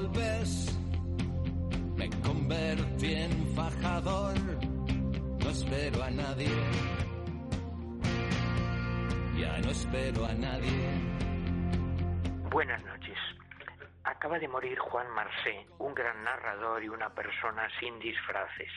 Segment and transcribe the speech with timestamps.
[0.00, 0.78] golpes,
[1.96, 4.34] me convertí en fajador,
[5.42, 6.48] no espero a nadie,
[9.36, 10.88] ya no espero a nadie.
[12.50, 13.18] Buenas noches.
[14.04, 18.70] Acaba de morir Juan Marsé, un gran narrador y una persona sin disfraces.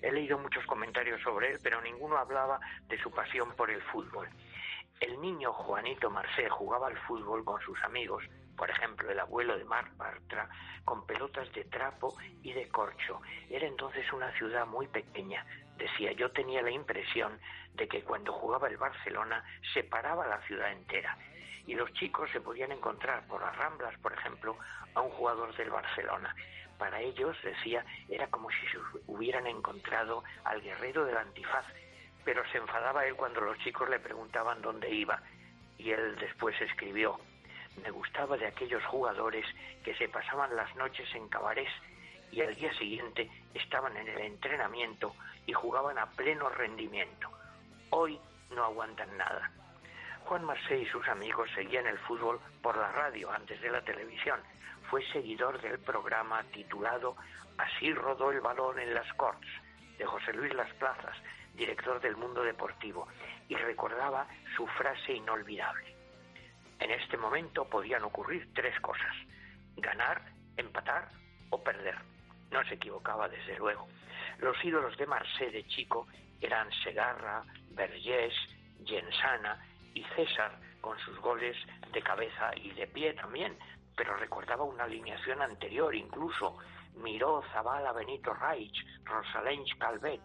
[0.00, 4.28] He leído muchos comentarios sobre él, pero ninguno hablaba de su pasión por el fútbol.
[5.00, 8.22] El niño Juanito Marsé jugaba al fútbol con sus amigos,
[8.60, 10.46] por ejemplo, el abuelo de Marc Bartra,
[10.84, 13.22] con pelotas de trapo y de corcho.
[13.48, 15.46] Era entonces una ciudad muy pequeña.
[15.78, 17.40] Decía, yo tenía la impresión
[17.72, 21.16] de que cuando jugaba el Barcelona se paraba la ciudad entera
[21.66, 24.58] y los chicos se podían encontrar por las Ramblas, por ejemplo,
[24.94, 26.36] a un jugador del Barcelona.
[26.76, 28.58] Para ellos, decía, era como si
[29.06, 31.64] hubieran encontrado al guerrero del antifaz,
[32.26, 35.22] pero se enfadaba él cuando los chicos le preguntaban dónde iba.
[35.78, 37.18] Y él después escribió,
[37.82, 39.46] me gustaba de aquellos jugadores
[39.84, 41.70] que se pasaban las noches en cabarés
[42.30, 45.14] y al día siguiente estaban en el entrenamiento
[45.46, 47.30] y jugaban a pleno rendimiento.
[47.90, 49.50] Hoy no aguantan nada.
[50.24, 54.40] Juan Marsé y sus amigos seguían el fútbol por la radio antes de la televisión.
[54.88, 57.16] Fue seguidor del programa titulado
[57.58, 59.48] Así rodó el balón en las Corts
[59.98, 61.16] de José Luis Las Plazas,
[61.54, 63.06] director del Mundo Deportivo,
[63.48, 65.99] y recordaba su frase inolvidable.
[67.20, 69.14] En momento podían ocurrir tres cosas,
[69.76, 70.22] ganar,
[70.56, 71.10] empatar
[71.50, 71.94] o perder.
[72.50, 73.88] No se equivocaba, desde luego.
[74.38, 76.06] Los ídolos de Marsé de chico
[76.40, 78.32] eran Segarra, Vergés,
[78.86, 81.54] Gensana y César con sus goles
[81.92, 83.54] de cabeza y de pie también,
[83.94, 86.56] pero recordaba una alineación anterior incluso.
[86.94, 90.22] Miró Zabala, Benito Raich, Rosalench Calvet,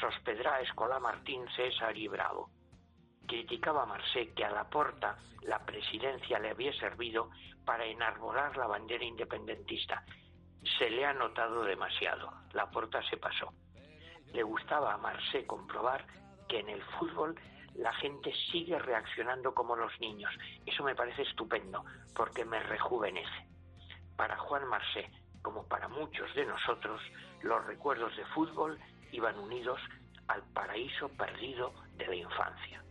[0.00, 2.50] Sospedrá, Escola Martín, César y Bravo.
[3.52, 7.28] Criticaba a que a la porta la presidencia le había servido
[7.66, 10.02] para enarbolar la bandera independentista.
[10.78, 12.32] Se le ha notado demasiado.
[12.54, 13.52] La porta se pasó.
[14.32, 16.06] Le gustaba a Marsé comprobar
[16.48, 17.38] que en el fútbol
[17.74, 20.32] la gente sigue reaccionando como los niños.
[20.64, 21.84] Eso me parece estupendo,
[22.16, 23.48] porque me rejuvenece.
[24.16, 25.10] Para Juan Marsé,
[25.42, 27.02] como para muchos de nosotros,
[27.42, 28.78] los recuerdos de fútbol
[29.10, 29.78] iban unidos
[30.28, 32.82] al paraíso perdido de la infancia.